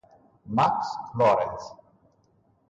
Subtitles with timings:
[0.57, 0.73] Max
[1.13, 1.61] Lorenz